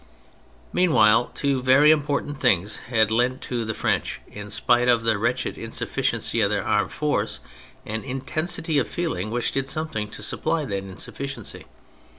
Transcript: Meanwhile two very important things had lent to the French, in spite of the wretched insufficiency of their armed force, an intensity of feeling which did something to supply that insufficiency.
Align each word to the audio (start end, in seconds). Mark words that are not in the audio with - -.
Meanwhile 0.73 1.25
two 1.35 1.61
very 1.61 1.91
important 1.91 2.39
things 2.39 2.77
had 2.89 3.11
lent 3.11 3.39
to 3.43 3.63
the 3.63 3.75
French, 3.75 4.19
in 4.27 4.49
spite 4.49 4.87
of 4.87 5.03
the 5.03 5.19
wretched 5.19 5.59
insufficiency 5.59 6.41
of 6.41 6.49
their 6.49 6.65
armed 6.65 6.91
force, 6.91 7.39
an 7.85 8.03
intensity 8.03 8.79
of 8.79 8.87
feeling 8.87 9.29
which 9.29 9.51
did 9.51 9.69
something 9.69 10.07
to 10.09 10.23
supply 10.23 10.65
that 10.65 10.77
insufficiency. 10.77 11.67